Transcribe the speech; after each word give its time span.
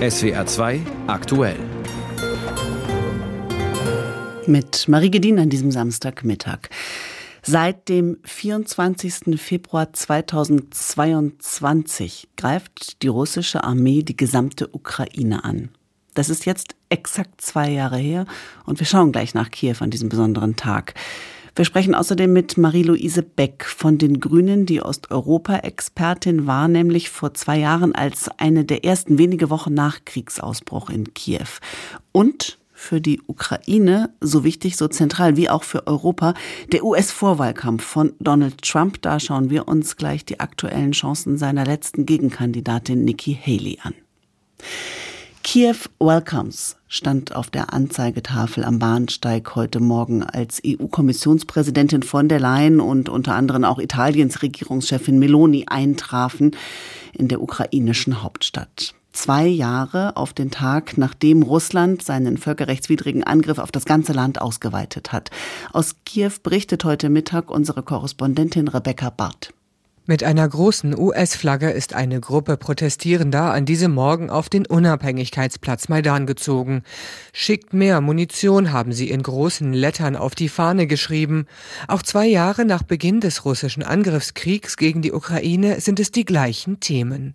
SWR 0.00 0.46
2 0.46 0.80
aktuell. 1.08 1.58
Mit 4.46 4.88
Marie 4.88 5.10
Gedin 5.10 5.38
an 5.38 5.50
diesem 5.50 5.70
Samstagmittag. 5.70 6.70
Seit 7.42 7.88
dem 7.88 8.18
24. 8.24 9.40
Februar 9.40 9.92
2022 9.92 12.28
greift 12.36 13.02
die 13.02 13.08
russische 13.08 13.64
Armee 13.64 14.02
die 14.02 14.16
gesamte 14.16 14.68
Ukraine 14.68 15.44
an. 15.44 15.70
Das 16.14 16.30
ist 16.30 16.46
jetzt 16.46 16.74
exakt 16.88 17.40
zwei 17.40 17.70
Jahre 17.70 17.98
her 17.98 18.26
und 18.64 18.80
wir 18.80 18.86
schauen 18.86 19.12
gleich 19.12 19.34
nach 19.34 19.50
Kiew 19.50 19.76
an 19.80 19.90
diesem 19.90 20.08
besonderen 20.08 20.56
Tag. 20.56 20.94
Wir 21.58 21.64
sprechen 21.64 21.96
außerdem 21.96 22.32
mit 22.32 22.56
Marie-Louise 22.56 23.24
Beck 23.24 23.64
von 23.64 23.98
den 23.98 24.20
Grünen, 24.20 24.64
die 24.64 24.80
Osteuropa-Expertin 24.80 26.46
war, 26.46 26.68
nämlich 26.68 27.10
vor 27.10 27.34
zwei 27.34 27.58
Jahren 27.58 27.96
als 27.96 28.30
eine 28.38 28.64
der 28.64 28.84
ersten 28.84 29.18
wenige 29.18 29.50
Wochen 29.50 29.74
nach 29.74 30.04
Kriegsausbruch 30.04 30.88
in 30.88 31.14
Kiew. 31.14 31.48
Und 32.12 32.58
für 32.72 33.00
die 33.00 33.20
Ukraine 33.26 34.10
so 34.20 34.44
wichtig, 34.44 34.76
so 34.76 34.86
zentral 34.86 35.36
wie 35.36 35.50
auch 35.50 35.64
für 35.64 35.88
Europa, 35.88 36.34
der 36.70 36.84
US-Vorwahlkampf 36.84 37.82
von 37.82 38.12
Donald 38.20 38.62
Trump. 38.62 39.02
Da 39.02 39.18
schauen 39.18 39.50
wir 39.50 39.66
uns 39.66 39.96
gleich 39.96 40.24
die 40.24 40.38
aktuellen 40.38 40.92
Chancen 40.92 41.38
seiner 41.38 41.64
letzten 41.64 42.06
Gegenkandidatin 42.06 43.04
Nikki 43.04 43.34
Haley 43.34 43.80
an. 43.82 43.94
Kiew 45.50 45.76
Welcomes 45.98 46.76
stand 46.88 47.34
auf 47.34 47.48
der 47.48 47.72
Anzeigetafel 47.72 48.66
am 48.66 48.78
Bahnsteig 48.78 49.54
heute 49.54 49.80
Morgen, 49.80 50.22
als 50.22 50.60
EU-Kommissionspräsidentin 50.62 52.02
von 52.02 52.28
der 52.28 52.38
Leyen 52.38 52.80
und 52.80 53.08
unter 53.08 53.34
anderem 53.34 53.64
auch 53.64 53.78
Italiens 53.78 54.42
Regierungschefin 54.42 55.18
Meloni 55.18 55.64
eintrafen 55.66 56.54
in 57.14 57.28
der 57.28 57.40
ukrainischen 57.40 58.22
Hauptstadt. 58.22 58.92
Zwei 59.14 59.46
Jahre 59.46 60.18
auf 60.18 60.34
den 60.34 60.50
Tag, 60.50 60.98
nachdem 60.98 61.42
Russland 61.42 62.02
seinen 62.02 62.36
völkerrechtswidrigen 62.36 63.24
Angriff 63.24 63.56
auf 63.56 63.72
das 63.72 63.86
ganze 63.86 64.12
Land 64.12 64.42
ausgeweitet 64.42 65.12
hat. 65.12 65.30
Aus 65.72 65.96
Kiew 66.04 66.32
berichtet 66.42 66.84
heute 66.84 67.08
Mittag 67.08 67.50
unsere 67.50 67.82
Korrespondentin 67.82 68.68
Rebecca 68.68 69.08
Barth. 69.08 69.54
Mit 70.10 70.24
einer 70.24 70.48
großen 70.48 70.98
US-Flagge 70.98 71.68
ist 71.70 71.92
eine 71.92 72.18
Gruppe 72.18 72.56
Protestierender 72.56 73.52
an 73.52 73.66
diesem 73.66 73.92
Morgen 73.92 74.30
auf 74.30 74.48
den 74.48 74.64
Unabhängigkeitsplatz 74.64 75.90
Maidan 75.90 76.24
gezogen. 76.24 76.82
Schickt 77.34 77.74
mehr 77.74 78.00
Munition, 78.00 78.72
haben 78.72 78.94
sie 78.94 79.10
in 79.10 79.22
großen 79.22 79.74
Lettern 79.74 80.16
auf 80.16 80.34
die 80.34 80.48
Fahne 80.48 80.86
geschrieben. 80.86 81.44
Auch 81.88 82.00
zwei 82.00 82.24
Jahre 82.24 82.64
nach 82.64 82.82
Beginn 82.84 83.20
des 83.20 83.44
russischen 83.44 83.82
Angriffskriegs 83.82 84.78
gegen 84.78 85.02
die 85.02 85.12
Ukraine 85.12 85.78
sind 85.82 86.00
es 86.00 86.10
die 86.10 86.24
gleichen 86.24 86.80
Themen. 86.80 87.34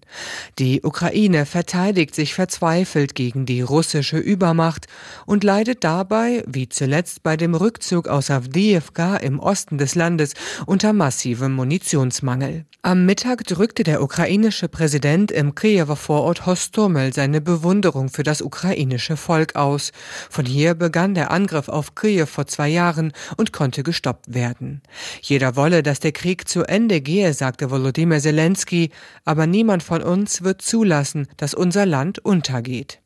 Die 0.57 0.81
Ukraine 0.81 1.45
verteidigt 1.45 2.15
sich 2.15 2.33
verzweifelt 2.33 3.13
gegen 3.13 3.45
die 3.45 3.61
russische 3.61 4.17
Übermacht 4.17 4.87
und 5.27 5.43
leidet 5.43 5.83
dabei, 5.83 6.43
wie 6.47 6.69
zuletzt 6.69 7.21
bei 7.21 7.37
dem 7.37 7.53
Rückzug 7.53 8.07
aus 8.07 8.31
Avdiivka 8.31 9.17
im 9.17 9.39
Osten 9.39 9.77
des 9.77 9.93
Landes, 9.93 10.33
unter 10.65 10.91
massivem 10.91 11.53
Munitionsmangel. 11.53 12.62
Am 12.81 13.05
Mittag 13.05 13.45
drückte 13.45 13.83
der 13.83 14.01
ukrainische 14.01 14.67
Präsident 14.67 15.31
im 15.31 15.55
Kiewer 15.55 15.95
Vorort 15.95 16.45
Hostomel 16.45 17.13
seine 17.13 17.39
Bewunderung 17.39 18.09
für 18.09 18.23
das 18.23 18.41
ukrainische 18.41 19.17
Volk 19.17 19.55
aus. 19.55 19.91
Von 20.29 20.45
hier 20.45 20.73
begann 20.73 21.13
der 21.13 21.31
Angriff 21.31 21.69
auf 21.69 21.95
Kiew 21.95 22.25
vor 22.25 22.45
zwei 22.47 22.69
Jahren 22.69 23.13
und 23.37 23.53
konnte 23.53 23.83
gestoppt 23.83 24.33
werden. 24.33 24.81
Jeder 25.21 25.55
wolle, 25.55 25.81
dass 25.83 25.99
der 25.99 26.11
Krieg 26.11 26.47
zu 26.47 26.63
Ende 26.63 27.01
gehe, 27.01 27.33
sagte 27.33 27.71
Volodymyr 27.71 28.19
Zelensky, 28.19 28.91
aber 29.25 29.47
niemand 29.47 29.83
von 29.83 30.01
uns 30.01 30.43
wird 30.43 30.61
zulassen, 30.61 31.27
dass 31.37 31.53
unser 31.53 31.85
Land 31.85 32.19
untergeht. 32.19 33.02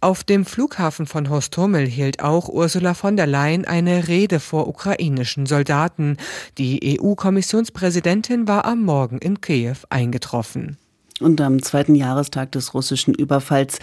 Auf 0.00 0.24
dem 0.24 0.44
Flughafen 0.44 1.06
von 1.06 1.30
Hostomel 1.30 1.86
hielt 1.86 2.22
auch 2.22 2.48
Ursula 2.48 2.94
von 2.94 3.16
der 3.16 3.26
Leyen 3.26 3.64
eine 3.64 4.08
Rede 4.08 4.40
vor 4.40 4.66
ukrainischen 4.66 5.46
Soldaten. 5.46 6.16
Die 6.58 6.98
EU-Kommissionspräsidentin 7.00 8.48
war 8.48 8.64
am 8.64 8.82
Morgen 8.82 9.18
in 9.18 9.40
Kiew 9.40 9.76
eingetroffen. 9.88 10.79
Und 11.20 11.40
am 11.42 11.62
zweiten 11.62 11.94
Jahrestag 11.94 12.52
des 12.52 12.72
russischen 12.72 13.14
Überfalls 13.14 13.78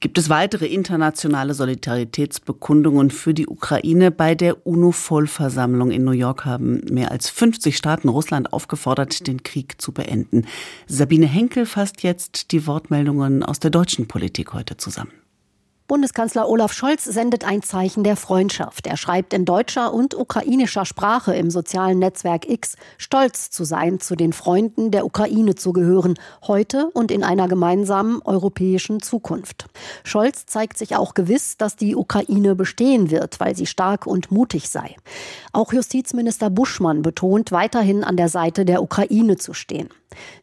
gibt 0.00 0.16
es 0.16 0.30
weitere 0.30 0.66
internationale 0.66 1.52
Solidaritätsbekundungen 1.52 3.10
für 3.10 3.34
die 3.34 3.46
Ukraine. 3.46 4.10
Bei 4.10 4.34
der 4.34 4.66
UNO-Vollversammlung 4.66 5.90
in 5.90 6.04
New 6.04 6.12
York 6.12 6.46
haben 6.46 6.80
mehr 6.90 7.10
als 7.10 7.28
50 7.28 7.76
Staaten 7.76 8.08
Russland 8.08 8.52
aufgefordert, 8.52 9.26
den 9.26 9.42
Krieg 9.42 9.80
zu 9.80 9.92
beenden. 9.92 10.46
Sabine 10.86 11.26
Henkel 11.26 11.66
fasst 11.66 12.02
jetzt 12.02 12.52
die 12.52 12.66
Wortmeldungen 12.66 13.42
aus 13.42 13.60
der 13.60 13.70
deutschen 13.70 14.08
Politik 14.08 14.54
heute 14.54 14.78
zusammen. 14.78 15.12
Bundeskanzler 15.88 16.50
Olaf 16.50 16.74
Scholz 16.74 17.04
sendet 17.04 17.44
ein 17.46 17.62
Zeichen 17.62 18.04
der 18.04 18.16
Freundschaft. 18.16 18.86
Er 18.86 18.98
schreibt 18.98 19.32
in 19.32 19.46
deutscher 19.46 19.94
und 19.94 20.14
ukrainischer 20.14 20.84
Sprache 20.84 21.34
im 21.34 21.50
sozialen 21.50 21.98
Netzwerk 21.98 22.46
X, 22.46 22.76
stolz 22.98 23.48
zu 23.48 23.64
sein, 23.64 23.98
zu 23.98 24.14
den 24.14 24.34
Freunden 24.34 24.90
der 24.90 25.06
Ukraine 25.06 25.54
zu 25.54 25.72
gehören, 25.72 26.18
heute 26.46 26.90
und 26.92 27.10
in 27.10 27.24
einer 27.24 27.48
gemeinsamen 27.48 28.20
europäischen 28.20 29.00
Zukunft. 29.00 29.64
Scholz 30.04 30.44
zeigt 30.44 30.76
sich 30.76 30.94
auch 30.94 31.14
gewiss, 31.14 31.56
dass 31.56 31.74
die 31.74 31.96
Ukraine 31.96 32.54
bestehen 32.54 33.10
wird, 33.10 33.40
weil 33.40 33.56
sie 33.56 33.64
stark 33.64 34.06
und 34.06 34.30
mutig 34.30 34.68
sei. 34.68 34.94
Auch 35.54 35.72
Justizminister 35.72 36.50
Buschmann 36.50 37.00
betont, 37.00 37.50
weiterhin 37.50 38.04
an 38.04 38.18
der 38.18 38.28
Seite 38.28 38.66
der 38.66 38.82
Ukraine 38.82 39.38
zu 39.38 39.54
stehen. 39.54 39.88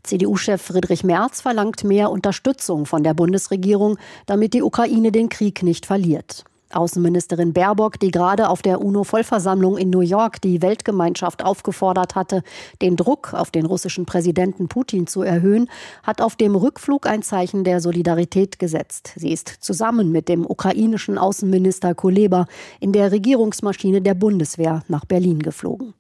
CDU-Chef 0.04 0.62
Friedrich 0.62 1.04
Merz 1.04 1.42
verlangt 1.42 1.84
mehr 1.84 2.12
Unterstützung 2.12 2.86
von 2.86 3.04
der 3.04 3.14
Bundesregierung, 3.14 3.98
damit 4.26 4.54
die 4.54 4.64
Ukraine 4.64 5.12
den 5.12 5.30
Krieg 5.30 5.64
nicht 5.64 5.86
verliert. 5.86 6.46
Außenministerin 6.76 7.54
Baerbock, 7.54 8.00
die 8.00 8.12
gerade 8.12 8.50
auf 8.50 8.62
der 8.62 8.82
UNO-Vollversammlung 8.82 9.78
in 9.78 9.90
New 9.90 10.02
York 10.02 10.42
die 10.42 10.62
Weltgemeinschaft 10.62 11.44
aufgefordert 11.44 12.16
hatte, 12.16 12.44
den 12.82 12.96
Druck 12.96 13.34
auf 13.34 13.52
den 13.52 13.66
russischen 13.66 14.06
Präsidenten 14.06 14.68
Putin 14.68 15.08
zu 15.08 15.22
erhöhen, 15.22 15.70
hat 16.04 16.22
auf 16.22 16.36
dem 16.36 16.56
Rückflug 16.56 17.08
ein 17.08 17.22
Zeichen 17.22 17.64
der 17.64 17.80
Solidarität 17.82 18.60
gesetzt. 18.60 19.14
Sie 19.16 19.32
ist 19.32 19.48
zusammen 19.48 20.12
mit 20.12 20.28
dem 20.28 20.46
ukrainischen 20.46 21.18
Außenminister 21.18 21.96
Kuleba 21.96 22.48
in 22.80 22.92
der 22.92 23.12
Regierungsmaschine 23.12 24.02
der 24.02 24.14
Bundeswehr 24.14 24.84
nach 24.88 25.06
Berlin 25.06 25.40
geflogen. 25.40 25.94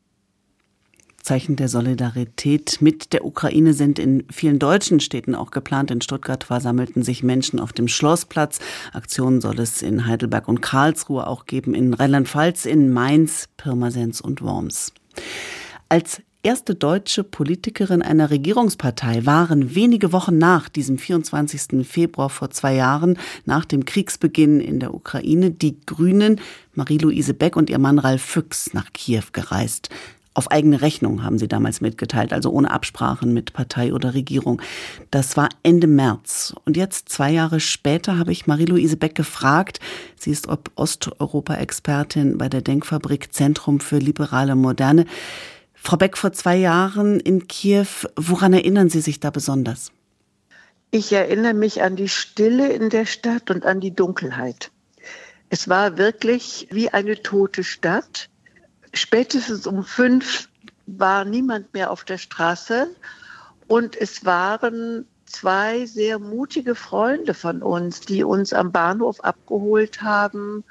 Zeichen 1.25 1.56
der 1.56 1.69
Solidarität 1.69 2.81
mit 2.81 3.12
der 3.12 3.25
Ukraine 3.25 3.74
sind 3.74 3.97
in 3.97 4.25
vielen 4.31 4.59
deutschen 4.59 5.00
Städten 5.00 5.34
auch 5.34 5.50
geplant. 5.50 5.90
In 5.90 6.02
Stuttgart 6.02 6.44
versammelten 6.44 7.02
sich 7.02 7.24
Menschen 7.24 7.59
auf 7.59 7.74
dem 7.74 7.88
Schlossplatz. 7.88 8.59
Aktionen 8.94 9.41
soll 9.41 9.59
es 9.59 9.81
in 9.81 10.06
Heidelberg 10.06 10.47
und 10.47 10.62
Karlsruhe 10.62 11.25
auch 11.25 11.47
geben, 11.47 11.74
in 11.74 11.96
Rheinland-Pfalz, 11.96 12.66
in 12.66 12.94
Mainz, 12.94 13.50
Pirmasens 13.58 14.22
und 14.22 14.44
Worms. 14.44 14.94
Als 15.90 16.22
erste 16.44 16.75
deutsche 16.75 17.24
Politikerin 17.24 18.03
einer 18.03 18.30
Regierungspartei 18.30 19.25
waren 19.25 19.74
wenige 19.74 20.12
Wochen 20.12 20.38
nach 20.38 20.69
diesem 20.69 21.00
24. 21.00 21.88
Februar 21.88 22.30
vor 22.30 22.52
zwei 22.52 22.75
Jahren, 22.75 23.18
nach 23.46 23.66
dem 23.66 23.86
Kriegsbeginn 23.86 24.59
in 24.59 24.80
der 24.80 24.94
Ukraine, 24.94 25.50
die 25.50 25.80
Grünen 25.88 26.40
Marie-Louise 26.75 27.34
Beck 27.34 27.56
und 27.56 27.72
ihr 27.72 27.80
Mann 27.80 27.97
Ralf 27.97 28.22
Füchs 28.22 28.74
nach 28.74 28.94
Kiew 28.94 29.24
gereist. 29.31 29.90
Auf 30.38 30.51
eigene 30.51 30.81
Rechnung 30.81 31.23
haben 31.23 31.40
sie 31.40 31.47
damals 31.47 31.79
mitgeteilt, 31.79 32.34
also 32.34 32.50
ohne 32.50 32.69
Absprachen 32.69 33.34
mit 33.34 33.53
Partei 33.53 33.94
oder 33.94 34.13
Regierung. 34.13 34.62
Das 35.09 35.38
war 35.38 35.47
Ende 35.63 35.88
März. 35.88 36.53
Und 36.66 36.75
jetzt, 36.75 37.07
zwei 37.07 37.31
Jahre 37.31 37.62
später, 37.62 38.19
habe 38.19 38.34
ich 38.34 38.45
Marie-Louise 38.45 38.97
Beck 38.97 39.16
gefragt. 39.16 39.79
Sie 40.19 40.31
ist 40.31 40.50
Osteuropa-Expertin 40.75 42.38
bei 42.38 42.50
der 42.50 42.62
Denkfabrik 42.62 43.34
Zentrum 43.34 43.79
für 43.79 43.97
liberale 43.97 44.57
Moderne. 44.57 45.06
Frau 45.74 45.95
Beck, 45.95 46.18
vor 46.18 46.34
zwei 46.34 46.57
Jahren 46.57 47.22
in 47.22 47.47
Kiew, 47.47 47.88
woran 48.18 48.51
erinnern 48.51 48.90
Sie 48.90 49.00
sich 49.00 49.22
da 49.22 49.29
besonders? 49.29 49.94
Ich 50.91 51.13
erinnere 51.13 51.53
mich 51.53 51.81
an 51.81 51.95
die 51.95 52.09
Stille 52.09 52.74
in 52.74 52.89
der 52.89 53.06
Stadt 53.06 53.51
und 53.51 53.65
an 53.65 53.80
die 53.80 53.95
Dunkelheit. 53.95 54.71
Es 55.50 55.69
war 55.69 55.98
wirklich 55.98 56.68
wie 56.71 56.89
eine 56.89 57.21
tote 57.21 57.63
Stadt 57.63 58.30
spätestens 58.95 59.68
um 59.68 59.83
fünf 59.83 60.50
war 60.88 61.25
niemand 61.25 61.74
mehr 61.74 61.92
auf 61.92 62.03
der 62.03 62.18
Straße 62.18 62.95
und 63.68 63.95
es 63.95 64.25
waren 64.25 65.07
zwei 65.25 65.86
sehr 65.86 66.19
mutige 66.19 66.75
Freunde 66.75 67.33
von 67.33 67.62
uns, 67.62 68.01
die 68.01 68.24
uns 68.24 68.53
am 68.53 68.71
Bahnhof 68.71 69.19
abgeholt 69.21 70.01
haben 70.01 70.63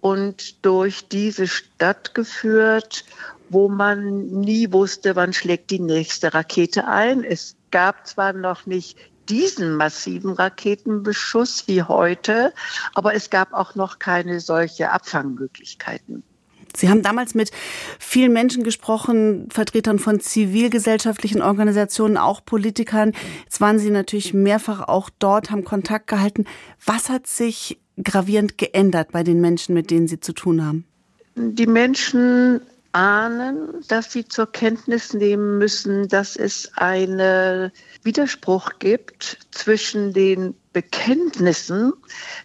und 0.00 0.64
durch 0.64 1.08
diese 1.08 1.46
Stadt 1.46 2.14
geführt, 2.14 3.04
wo 3.50 3.68
man 3.68 4.26
nie 4.26 4.72
wusste, 4.72 5.16
wann 5.16 5.32
schlägt 5.32 5.70
die 5.70 5.80
nächste 5.80 6.32
Rakete 6.32 6.86
ein. 6.86 7.24
Es 7.24 7.56
gab 7.70 8.06
zwar 8.06 8.32
noch 8.32 8.66
nicht 8.66 8.96
diesen 9.28 9.76
massiven 9.76 10.32
Raketenbeschuss 10.32 11.68
wie 11.68 11.82
heute, 11.82 12.52
aber 12.94 13.14
es 13.14 13.30
gab 13.30 13.52
auch 13.52 13.74
noch 13.74 13.98
keine 13.98 14.40
solche 14.40 14.90
Abfangmöglichkeiten. 14.90 16.24
Sie 16.76 16.88
haben 16.88 17.02
damals 17.02 17.34
mit 17.34 17.50
vielen 17.98 18.32
Menschen 18.32 18.62
gesprochen, 18.62 19.48
Vertretern 19.50 19.98
von 19.98 20.20
zivilgesellschaftlichen 20.20 21.42
Organisationen, 21.42 22.16
auch 22.16 22.44
Politikern. 22.44 23.12
Jetzt 23.44 23.60
waren 23.60 23.78
Sie 23.78 23.90
natürlich 23.90 24.34
mehrfach 24.34 24.88
auch 24.88 25.10
dort, 25.18 25.50
haben 25.50 25.64
Kontakt 25.64 26.06
gehalten. 26.06 26.44
Was 26.84 27.08
hat 27.08 27.26
sich 27.26 27.80
gravierend 28.02 28.58
geändert 28.58 29.12
bei 29.12 29.22
den 29.22 29.40
Menschen, 29.40 29.74
mit 29.74 29.90
denen 29.90 30.08
Sie 30.08 30.20
zu 30.20 30.32
tun 30.32 30.64
haben? 30.64 30.84
Die 31.36 31.66
Menschen 31.66 32.60
ahnen, 32.92 33.68
dass 33.88 34.12
sie 34.12 34.26
zur 34.26 34.50
Kenntnis 34.50 35.14
nehmen 35.14 35.58
müssen, 35.58 36.08
dass 36.08 36.36
es 36.36 36.72
einen 36.76 37.70
Widerspruch 38.02 38.78
gibt 38.78 39.38
zwischen 39.50 40.12
den 40.12 40.54
Bekenntnissen 40.72 41.92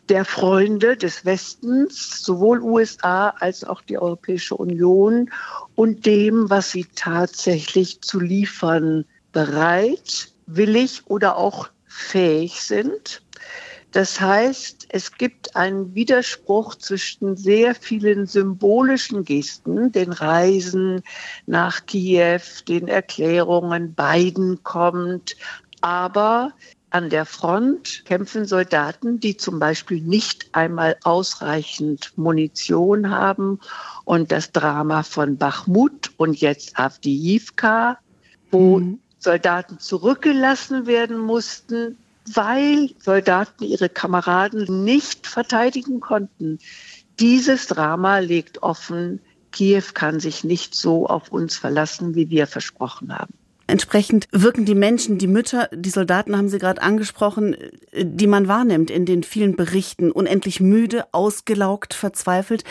der 0.09 0.25
Freunde 0.25 0.97
des 0.97 1.25
Westens, 1.25 2.23
sowohl 2.23 2.59
USA 2.61 3.29
als 3.29 3.63
auch 3.63 3.81
die 3.81 3.97
Europäische 3.97 4.55
Union, 4.55 5.29
und 5.75 6.05
dem, 6.05 6.49
was 6.49 6.71
sie 6.71 6.85
tatsächlich 6.95 8.01
zu 8.01 8.19
liefern 8.19 9.05
bereit, 9.31 10.31
willig 10.47 11.03
oder 11.05 11.37
auch 11.37 11.69
fähig 11.87 12.61
sind. 12.61 13.21
Das 13.91 14.19
heißt, 14.19 14.87
es 14.89 15.13
gibt 15.13 15.55
einen 15.55 15.95
Widerspruch 15.95 16.75
zwischen 16.75 17.37
sehr 17.37 17.75
vielen 17.75 18.25
symbolischen 18.25 19.23
Gesten, 19.23 19.91
den 19.93 20.11
Reisen 20.11 21.01
nach 21.45 21.85
Kiew, 21.85 22.41
den 22.67 22.89
Erklärungen, 22.89 23.93
Biden 23.93 24.61
kommt, 24.63 25.37
aber 25.79 26.51
an 26.95 27.09
der 27.09 27.25
Front 27.25 28.05
kämpfen 28.05 28.45
Soldaten, 28.45 29.19
die 29.19 29.35
zum 29.35 29.59
Beispiel 29.59 29.99
nicht 29.99 30.47
einmal 30.53 30.95
ausreichend 31.03 32.13
Munition 32.15 33.09
haben. 33.09 33.59
Und 34.05 34.31
das 34.31 34.53
Drama 34.53 35.03
von 35.03 35.35
Bachmut 35.35 36.11
und 36.15 36.39
jetzt 36.39 36.79
Avdiivka, 36.79 37.97
wo 38.49 38.79
mhm. 38.79 38.99
Soldaten 39.19 39.77
zurückgelassen 39.77 40.87
werden 40.87 41.17
mussten, 41.17 41.97
weil 42.33 42.91
Soldaten 42.99 43.65
ihre 43.65 43.89
Kameraden 43.89 44.85
nicht 44.85 45.27
verteidigen 45.27 45.99
konnten. 45.99 46.59
Dieses 47.19 47.67
Drama 47.67 48.19
legt 48.19 48.63
offen, 48.63 49.19
Kiew 49.51 49.83
kann 49.93 50.21
sich 50.21 50.45
nicht 50.45 50.73
so 50.73 51.07
auf 51.07 51.29
uns 51.29 51.57
verlassen, 51.57 52.15
wie 52.15 52.29
wir 52.29 52.47
versprochen 52.47 53.13
haben. 53.13 53.33
Entsprechend 53.67 54.27
wirken 54.31 54.65
die 54.65 54.75
Menschen, 54.75 55.17
die 55.17 55.27
Mütter, 55.27 55.69
die 55.73 55.89
Soldaten 55.89 56.37
haben 56.37 56.49
Sie 56.49 56.59
gerade 56.59 56.81
angesprochen, 56.81 57.55
die 57.93 58.27
man 58.27 58.47
wahrnimmt 58.47 58.91
in 58.91 59.05
den 59.05 59.23
vielen 59.23 59.55
Berichten, 59.55 60.11
unendlich 60.11 60.59
müde, 60.59 61.05
ausgelaugt, 61.11 61.95
verzweifelt. 61.95 62.63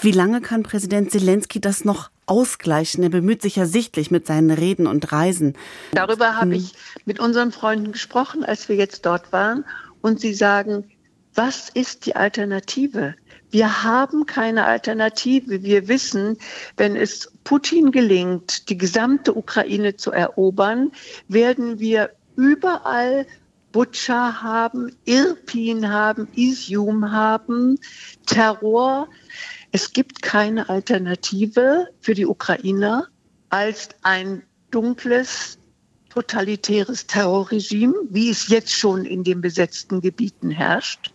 Wie 0.00 0.12
lange 0.12 0.40
kann 0.40 0.62
Präsident 0.62 1.10
Zelensky 1.10 1.60
das 1.60 1.84
noch 1.84 2.10
ausgleichen? 2.26 3.02
Er 3.02 3.08
bemüht 3.08 3.42
sich 3.42 3.56
ja 3.56 3.66
sichtlich 3.66 4.12
mit 4.12 4.28
seinen 4.28 4.50
Reden 4.50 4.86
und 4.86 5.10
Reisen. 5.10 5.54
Darüber 5.92 6.36
habe 6.36 6.52
hm. 6.54 6.60
ich 6.60 6.74
mit 7.04 7.18
unseren 7.18 7.50
Freunden 7.50 7.90
gesprochen, 7.90 8.44
als 8.44 8.68
wir 8.68 8.76
jetzt 8.76 9.06
dort 9.06 9.32
waren. 9.32 9.64
Und 10.02 10.20
sie 10.20 10.34
sagen, 10.34 10.84
was 11.34 11.68
ist 11.68 12.06
die 12.06 12.14
Alternative? 12.14 13.16
Wir 13.50 13.82
haben 13.82 14.26
keine 14.26 14.66
Alternative. 14.66 15.62
Wir 15.62 15.88
wissen, 15.88 16.36
wenn 16.76 16.96
es 16.96 17.32
Putin 17.44 17.92
gelingt, 17.92 18.68
die 18.68 18.76
gesamte 18.76 19.34
Ukraine 19.34 19.96
zu 19.96 20.12
erobern, 20.12 20.92
werden 21.28 21.78
wir 21.78 22.10
überall 22.36 23.26
Butscha 23.72 24.42
haben, 24.42 24.94
Irpin 25.04 25.88
haben, 25.88 26.28
Isium 26.34 27.10
haben, 27.10 27.78
Terror. 28.26 29.08
Es 29.72 29.92
gibt 29.92 30.22
keine 30.22 30.68
Alternative 30.68 31.88
für 32.00 32.14
die 32.14 32.26
Ukrainer 32.26 33.08
als 33.50 33.90
ein 34.02 34.42
dunkles, 34.70 35.58
totalitäres 36.10 37.06
Terrorregime, 37.06 37.94
wie 38.10 38.30
es 38.30 38.48
jetzt 38.48 38.72
schon 38.72 39.04
in 39.04 39.24
den 39.24 39.40
besetzten 39.40 40.00
Gebieten 40.00 40.50
herrscht. 40.50 41.12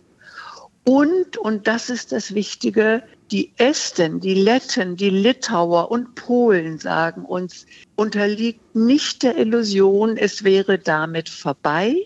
Und, 0.84 1.38
und 1.38 1.66
das 1.66 1.88
ist 1.88 2.12
das 2.12 2.34
Wichtige, 2.34 3.02
die 3.30 3.52
Esten, 3.56 4.20
die 4.20 4.34
Letten, 4.34 4.96
die 4.96 5.08
Litauer 5.10 5.90
und 5.90 6.14
Polen 6.14 6.78
sagen 6.78 7.24
uns, 7.24 7.66
unterliegt 7.96 8.74
nicht 8.74 9.22
der 9.22 9.36
Illusion, 9.38 10.18
es 10.18 10.44
wäre 10.44 10.78
damit 10.78 11.30
vorbei. 11.30 11.96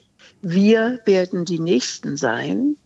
Wir 0.42 1.00
werden 1.04 1.44
die 1.44 1.58
Nächsten 1.58 2.16
sein 2.16 2.76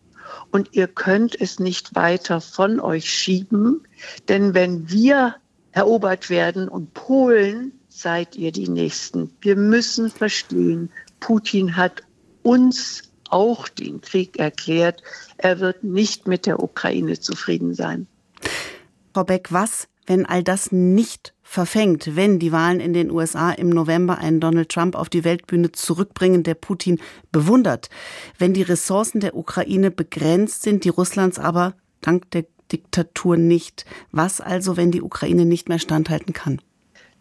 und 0.50 0.70
ihr 0.72 0.88
könnt 0.88 1.38
es 1.38 1.58
nicht 1.58 1.94
weiter 1.94 2.40
von 2.40 2.80
euch 2.80 3.10
schieben, 3.10 3.82
denn 4.28 4.54
wenn 4.54 4.90
wir 4.90 5.36
erobert 5.72 6.30
werden 6.30 6.68
und 6.68 6.94
Polen, 6.94 7.72
seid 7.88 8.36
ihr 8.36 8.52
die 8.52 8.68
Nächsten. 8.68 9.30
Wir 9.42 9.56
müssen 9.56 10.10
verstehen, 10.10 10.90
Putin 11.20 11.76
hat 11.76 12.02
uns 12.42 13.11
auch 13.32 13.68
den 13.68 14.00
Krieg 14.00 14.38
erklärt. 14.38 15.02
Er 15.38 15.60
wird 15.60 15.84
nicht 15.84 16.26
mit 16.26 16.46
der 16.46 16.62
Ukraine 16.62 17.18
zufrieden 17.18 17.74
sein. 17.74 18.06
Frau 19.14 19.24
Beck, 19.24 19.52
was, 19.52 19.88
wenn 20.06 20.26
all 20.26 20.42
das 20.42 20.72
nicht 20.72 21.34
verfängt, 21.42 22.16
wenn 22.16 22.38
die 22.38 22.50
Wahlen 22.50 22.80
in 22.80 22.92
den 22.94 23.10
USA 23.10 23.50
im 23.50 23.68
November 23.68 24.18
einen 24.18 24.40
Donald 24.40 24.70
Trump 24.70 24.96
auf 24.96 25.10
die 25.10 25.24
Weltbühne 25.24 25.72
zurückbringen, 25.72 26.42
der 26.42 26.54
Putin 26.54 26.98
bewundert, 27.30 27.90
wenn 28.38 28.54
die 28.54 28.62
Ressourcen 28.62 29.20
der 29.20 29.36
Ukraine 29.36 29.90
begrenzt 29.90 30.62
sind, 30.62 30.84
die 30.84 30.88
Russlands 30.88 31.38
aber 31.38 31.74
dank 32.00 32.30
der 32.30 32.46
Diktatur 32.72 33.36
nicht. 33.36 33.84
Was 34.12 34.40
also, 34.40 34.76
wenn 34.76 34.90
die 34.90 35.02
Ukraine 35.02 35.44
nicht 35.44 35.68
mehr 35.68 35.78
standhalten 35.78 36.32
kann? 36.32 36.60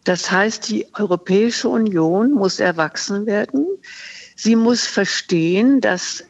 Das 0.04 0.30
heißt, 0.30 0.68
die 0.68 0.86
Europäische 0.94 1.68
Union 1.68 2.32
muss 2.32 2.58
erwachsen 2.58 3.26
werden. 3.26 3.66
Sie 4.44 4.56
muss 4.56 4.88
verstehen, 4.88 5.80
dass 5.80 6.24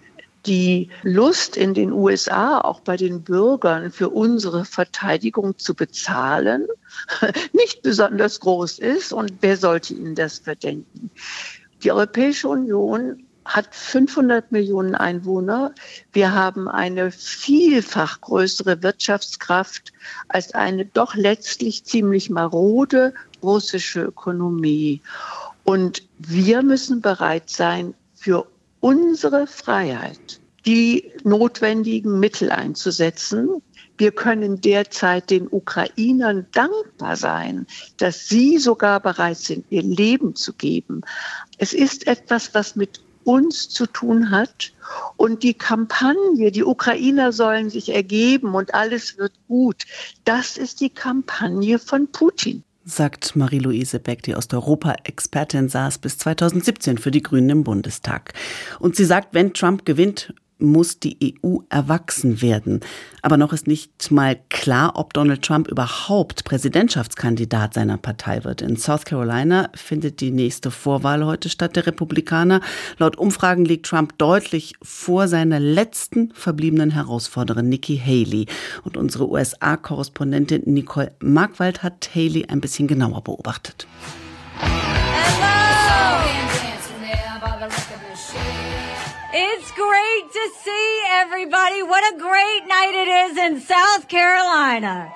die 0.45 0.91
Lust 1.03 1.57
in 1.57 1.73
den 1.73 1.93
USA, 1.93 2.61
auch 2.61 2.81
bei 2.81 2.99
den 2.99 3.23
Bürgern, 3.23 3.91
für 3.91 4.11
unsere 4.11 4.67
Verteidigung 4.67 5.57
zu 5.57 5.73
bezahlen, 5.73 6.67
nicht 7.55 7.81
besonders 7.81 8.39
groß 8.41 8.81
ist. 8.81 9.15
Und 9.15 9.33
wer 9.41 9.57
sollte 9.57 9.95
ihnen 9.95 10.15
das 10.15 10.41
verdenken? 10.41 11.11
Die 11.83 11.91
Europäische 11.91 12.51
Union 12.51 13.25
hat 13.47 13.75
500 13.75 14.53
Millionen 14.53 14.95
Einwohner. 14.95 15.73
Wir 16.13 16.35
haben 16.35 16.69
eine 16.69 17.13
vielfach 17.13 18.21
größere 18.21 18.83
Wirtschaftskraft 18.83 19.91
als 20.29 20.53
eine 20.53 20.85
doch 20.85 21.15
letztlich 21.15 21.87
ziemlich 21.87 22.29
marode 22.29 23.15
russische 23.43 24.03
Ökonomie. 24.03 25.01
Und 25.65 26.03
wir 26.19 26.63
müssen 26.63 27.01
bereit 27.01 27.49
sein, 27.49 27.95
für 28.23 28.47
unsere 28.79 29.49
Freiheit 29.49 30.41
die 30.65 31.11
notwendigen 31.25 32.21
Mittel 32.21 32.53
einzusetzen. 32.53 33.61
Wir 33.99 34.13
können 34.13 34.61
derzeit 34.61 35.29
den 35.29 35.49
Ukrainern 35.51 36.47
dankbar 36.53 37.17
sein, 37.17 37.67
dass 37.97 38.29
sie 38.29 38.59
sogar 38.59 39.01
bereit 39.01 39.39
sind, 39.39 39.67
ihr 39.71 39.83
Leben 39.83 40.37
zu 40.37 40.53
geben. 40.53 41.01
Es 41.59 41.73
ist 41.73 42.07
etwas, 42.07 42.55
was 42.55 42.77
mit 42.77 43.01
uns 43.25 43.69
zu 43.69 43.87
tun 43.87 44.31
hat. 44.31 44.73
Und 45.17 45.43
die 45.43 45.55
Kampagne, 45.55 46.53
die 46.53 46.65
Ukrainer 46.65 47.33
sollen 47.33 47.71
sich 47.71 47.93
ergeben 47.93 48.55
und 48.55 48.73
alles 48.73 49.19
wird 49.19 49.33
gut, 49.49 49.85
das 50.25 50.57
ist 50.57 50.81
die 50.81 50.91
Kampagne 50.91 51.81
von 51.81 52.07
Putin 52.13 52.63
sagt 52.85 53.37
Marie-Louise 53.37 53.99
Beck, 53.99 54.23
die 54.23 54.35
Osteuropa-Expertin 54.35 55.69
saß 55.69 55.99
bis 55.99 56.19
2017 56.19 56.99
für 56.99 57.11
die 57.11 57.23
Grünen 57.23 57.51
im 57.51 57.65
Bundestag. 57.65 58.35
Und 58.81 58.97
sie 58.97 59.05
sagt, 59.05 59.35
wenn 59.35 59.55
Trump 59.55 59.85
gewinnt, 59.85 60.35
muss 60.63 60.99
die 60.99 61.35
EU 61.45 61.59
erwachsen 61.69 62.43
werden. 62.43 62.81
Aber 63.23 63.37
noch 63.37 63.53
ist 63.53 63.67
nicht 63.67 64.11
mal 64.11 64.39
klar, 64.49 64.93
ob 64.95 65.13
Donald 65.13 65.43
Trump 65.43 65.69
überhaupt 65.69 66.45
Präsidentschaftskandidat 66.45 67.75
seiner 67.75 67.99
Partei 67.99 68.45
wird. 68.45 68.63
In 68.63 68.77
South 68.77 69.05
Carolina 69.05 69.71
findet 69.75 70.21
die 70.21 70.31
nächste 70.31 70.71
Vorwahl 70.71 71.25
heute 71.25 71.49
statt 71.49 71.77
der 71.77 71.87
Republikaner. 71.87 72.61
Laut 72.99 73.17
Umfragen 73.17 73.65
liegt 73.65 73.87
Trump 73.87 74.19
deutlich 74.19 74.75
vor 74.83 75.29
seiner 75.29 75.61
letzten 75.61 76.33
verbliebenen 76.33 76.91
Herausforderin 76.91 77.69
Nikki 77.69 77.99
Haley. 77.99 78.47
Und 78.85 78.97
unsere 78.97 79.29
USA-Korrespondentin 79.29 80.63
Nicole 80.67 81.13
Markwald 81.21 81.83
hat 81.83 82.11
Haley 82.15 82.47
ein 82.47 82.61
bisschen 82.61 82.89
genauer 82.89 83.23
beobachtet. 83.23 83.87
It's 89.35 89.73
great 89.73 90.31
to 90.31 90.51
see 90.63 91.03
everybody. 91.09 91.83
What 91.83 92.05
a 92.13 92.19
great 92.19 92.67
night 92.67 92.93
it 92.93 93.09
is 93.09 93.39
in 93.39 93.61
South 93.61 94.07
Carolina. 94.07 95.11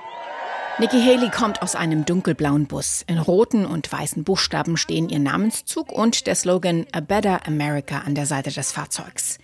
Nikki 0.79 1.01
Haley 1.01 1.31
kommt 1.31 1.63
aus 1.63 1.75
einem 1.75 2.05
dunkelblauen 2.05 2.67
Bus. 2.67 3.03
In 3.07 3.17
roten 3.17 3.65
und 3.65 3.91
weißen 3.91 4.25
Buchstaben 4.25 4.77
stehen 4.77 5.09
ihr 5.09 5.19
Namenszug 5.19 5.91
und 5.91 6.27
der 6.27 6.35
Slogan 6.35 6.85
A 6.93 7.01
Better 7.01 7.47
America 7.47 8.01
an 8.01 8.15
der 8.15 8.27
Seite 8.27 8.51
des 8.51 8.73
Fahrzeugs. 8.73 9.39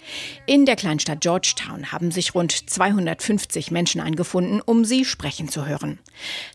In 0.44 0.66
der 0.66 0.76
Kleinstadt 0.76 1.22
Georgetown 1.22 1.90
haben 1.90 2.10
sich 2.10 2.34
rund 2.34 2.52
250 2.52 3.70
Menschen 3.70 4.02
eingefunden, 4.02 4.60
um 4.60 4.84
sie 4.84 5.06
sprechen 5.06 5.48
zu 5.48 5.64
hören. 5.64 6.00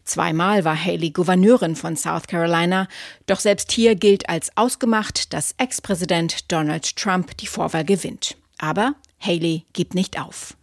Zweimal 0.03 0.63
war 0.63 0.79
Haley 0.79 1.09
Gouverneurin 1.09 1.75
von 1.75 1.95
South 1.95 2.27
Carolina, 2.27 2.87
doch 3.25 3.39
selbst 3.39 3.71
hier 3.71 3.95
gilt 3.95 4.29
als 4.29 4.55
ausgemacht, 4.57 5.33
dass 5.33 5.55
Ex-Präsident 5.57 6.51
Donald 6.51 6.95
Trump 6.95 7.35
die 7.37 7.47
Vorwahl 7.47 7.83
gewinnt. 7.83 8.37
Aber 8.59 8.93
Haley 9.19 9.65
gibt 9.73 9.93
nicht 9.95 10.19
auf. 10.19 10.55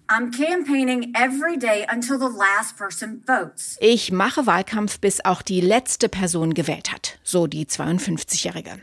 Ich 3.80 4.12
mache 4.12 4.46
Wahlkampf, 4.46 5.00
bis 5.00 5.24
auch 5.24 5.42
die 5.42 5.60
letzte 5.60 6.08
Person 6.08 6.54
gewählt 6.54 6.92
hat, 6.92 7.18
so 7.24 7.46
die 7.46 7.66
52-Jährige. 7.66 8.78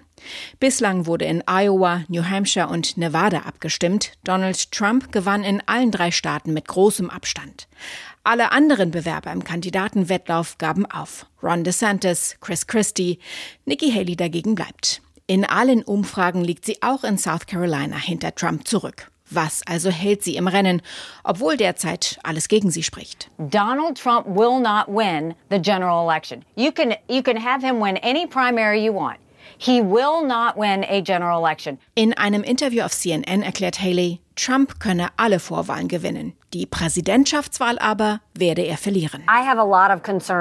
Bislang 0.59 1.05
wurde 1.05 1.25
in 1.25 1.43
Iowa, 1.47 2.03
New 2.07 2.23
Hampshire 2.23 2.67
und 2.67 2.97
Nevada 2.97 3.39
abgestimmt. 3.39 4.13
Donald 4.23 4.71
Trump 4.71 5.11
gewann 5.11 5.43
in 5.43 5.61
allen 5.67 5.91
drei 5.91 6.11
Staaten 6.11 6.53
mit 6.53 6.67
großem 6.67 7.09
Abstand. 7.09 7.67
Alle 8.23 8.51
anderen 8.51 8.91
Bewerber 8.91 9.31
im 9.31 9.43
Kandidatenwettlauf 9.43 10.57
gaben 10.57 10.85
auf. 10.85 11.25
Ron 11.41 11.63
DeSantis, 11.63 12.37
Chris 12.39 12.67
Christie, 12.67 13.19
Nikki 13.65 13.91
Haley 13.91 14.15
dagegen 14.15 14.53
bleibt. 14.53 15.01
In 15.25 15.45
allen 15.45 15.81
Umfragen 15.81 16.43
liegt 16.43 16.65
sie 16.65 16.81
auch 16.81 17.03
in 17.03 17.17
South 17.17 17.47
Carolina 17.47 17.97
hinter 17.97 18.35
Trump 18.35 18.67
zurück. 18.67 19.10
Was 19.33 19.61
also 19.65 19.89
hält 19.89 20.23
sie 20.23 20.35
im 20.35 20.47
Rennen, 20.47 20.81
obwohl 21.23 21.55
derzeit 21.55 22.19
alles 22.21 22.49
gegen 22.49 22.69
sie 22.69 22.83
spricht? 22.83 23.29
Donald 23.37 23.97
Trump 23.97 24.27
will 24.27 24.59
not 24.59 24.89
win 24.89 25.35
the 25.49 25.57
general 25.57 26.03
election. 26.03 26.43
You 26.57 26.73
can 26.73 26.95
you 27.07 27.23
can 27.23 27.37
have 27.37 27.61
him 27.65 27.79
win 27.79 27.95
any 27.97 28.27
primary 28.27 28.83
you 28.83 28.93
want. 28.93 29.20
He 29.57 29.81
will 29.81 30.25
not 30.25 30.55
win 30.55 30.83
a 30.83 31.01
general 31.01 31.39
election. 31.39 31.79
In 31.95 32.13
einem 32.17 32.43
Interview 32.43 32.83
auf 32.83 32.91
CNN 32.91 33.43
erklärt 33.43 33.81
Haley, 33.81 34.19
Trump 34.35 34.79
könne 34.79 35.09
alle 35.17 35.39
Vorwahlen 35.39 35.87
gewinnen. 35.87 36.33
Die 36.53 36.65
Präsidentschaftswahl 36.65 37.77
aber 37.79 38.21
werde 38.33 38.61
er 38.63 38.77
verlieren. 38.77 39.23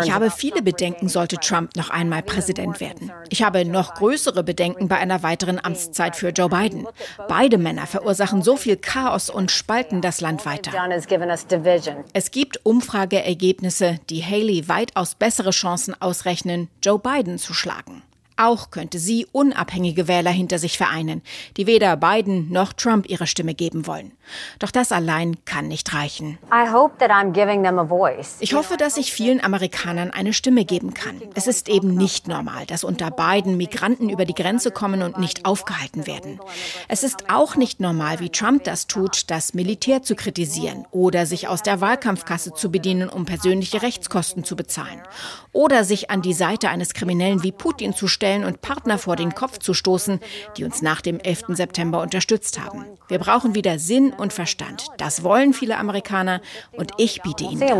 Ich 0.03 0.13
habe 0.13 0.31
viele 0.31 0.63
Bedenken, 0.63 1.09
sollte 1.09 1.37
Trump 1.37 1.77
noch 1.77 1.91
einmal 1.91 2.23
Präsident 2.23 2.81
werden. 2.81 3.13
Ich 3.29 3.43
habe 3.43 3.65
noch 3.65 3.95
größere 3.95 4.43
Bedenken 4.43 4.89
bei 4.89 4.97
einer 4.97 5.23
weiteren 5.23 5.63
Amtszeit 5.63 6.17
für 6.17 6.31
Joe 6.31 6.49
Biden. 6.49 6.87
Beide 7.29 7.59
Männer 7.59 7.87
verursachen 7.87 8.43
so 8.43 8.57
viel 8.57 8.77
Chaos 8.77 9.29
und 9.31 9.51
spalten 9.51 10.01
das 10.01 10.21
Land 10.21 10.47
weiter. 10.47 10.73
Es 12.13 12.31
gibt 12.31 12.65
Umfrageergebnisse, 12.65 14.01
die 14.09 14.25
Haley 14.25 14.69
weitaus 14.69 15.15
bessere 15.15 15.51
Chancen 15.51 16.01
ausrechnen, 16.01 16.69
Joe 16.83 16.99
Biden 16.99 17.39
zu 17.39 17.55
schlagen. 17.55 18.03
Auch 18.41 18.71
könnte 18.71 18.99
sie 18.99 19.27
unabhängige 19.33 20.09
Wähler 20.09 20.31
hinter 20.31 20.59
sich 20.59 20.79
vereinen, 20.79 21.21
die 21.59 21.67
weder 21.67 21.95
Biden 21.99 22.51
noch 22.51 22.73
Trump 22.73 23.07
ihre 23.07 23.27
Stimme 23.27 23.53
geben 23.53 23.87
wollen. 23.87 24.13
Doch 24.59 24.71
das 24.71 24.93
allein 24.93 25.45
kann 25.45 25.69
nicht 25.69 25.93
reichen. 25.93 26.39
Ich 28.41 28.55
hoffe, 28.55 28.79
dass 28.79 28.97
ich 28.97 29.13
vielen 29.13 29.45
Amerikanern 29.45 30.11
eine 30.11 30.33
Stimme 30.33 30.65
geben 30.65 30.95
kann. 30.95 31.21
Es 31.35 31.49
ist 31.49 31.69
eben 31.69 31.95
nicht 31.95 32.29
normal, 32.29 32.65
dass 32.65 32.83
unter 32.83 33.11
Biden 33.11 33.59
Migranten 33.59 34.09
über 34.09 34.25
die 34.25 34.33
Grenze 34.33 34.71
kommen 34.71 35.03
und 35.03 35.19
nicht 35.19 35.45
aufgehalten 35.45 36.07
werden. 36.07 36.41
Es 36.89 37.03
ist 37.03 37.31
auch 37.31 37.57
nicht 37.57 37.79
normal, 37.79 38.21
wie 38.21 38.31
Trump 38.31 38.65
das 38.65 38.87
tut, 38.87 39.31
das 39.31 39.53
Militär 39.53 40.03
zu 40.03 40.15
kritisieren 40.15 40.87
oder 40.93 41.27
sich 41.27 41.47
aus 41.47 41.61
der 41.61 41.83
Wahlkampfkasse 41.83 42.55
zu 42.55 42.71
bedienen, 42.71 43.11
um 43.11 43.27
persönliche 43.27 43.83
Rechtskosten 43.83 44.45
zu 44.45 44.57
bezahlen. 44.57 45.03
Oder 45.53 45.85
sich 45.85 46.11
an 46.11 46.23
die 46.23 46.33
Seite 46.33 46.71
eines 46.71 46.95
Kriminellen 46.95 47.43
wie 47.43 47.53
Putin 47.53 47.93
zu 47.93 48.09
stellen 48.09 48.30
stellen 48.31 48.45
und 48.45 48.61
Partner 48.61 48.99
vor 48.99 49.17
den 49.17 49.35
Kopf 49.35 49.59
zu 49.59 49.75
stoßen, 49.75 50.21
die 50.57 50.65
uns 50.65 50.83
nach 50.83 51.01
dem 51.01 51.19
11. 51.19 51.45
September 51.49 52.01
unterstützt 52.01 52.61
haben. 52.61 52.85
Wir 53.09 53.19
brauchen 53.19 53.55
wieder 53.55 53.79
Sinn 53.79 54.13
und 54.13 54.33
Verstand. 54.33 54.87
Das 54.99 55.25
wollen 55.25 55.53
viele 55.53 55.77
Amerikaner 55.79 56.41
und 56.73 56.93
ich 56.97 57.23
biete 57.23 57.45
ihnen 57.45 57.59
das. 57.59 57.71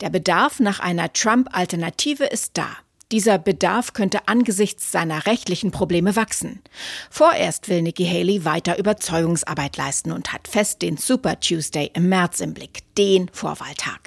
Der 0.00 0.08
Bedarf 0.08 0.58
nach 0.60 0.80
einer 0.80 1.12
Trump-Alternative 1.12 2.24
ist 2.24 2.56
da. 2.56 2.68
Dieser 3.12 3.38
Bedarf 3.38 3.92
könnte 3.92 4.26
angesichts 4.26 4.90
seiner 4.90 5.26
rechtlichen 5.26 5.70
Probleme 5.70 6.16
wachsen. 6.16 6.62
Vorerst 7.10 7.68
will 7.68 7.82
Nikki 7.82 8.06
Haley 8.06 8.44
weiter 8.44 8.78
Überzeugungsarbeit 8.78 9.76
leisten 9.76 10.10
und 10.10 10.32
hat 10.32 10.48
fest 10.48 10.80
den 10.82 10.96
Super 10.96 11.38
Tuesday 11.38 11.90
im 11.94 12.08
März 12.08 12.40
im 12.40 12.54
Blick, 12.54 12.80
den 12.96 13.28
Vorwahltag. 13.32 14.00